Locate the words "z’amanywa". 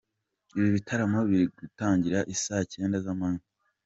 3.05-3.45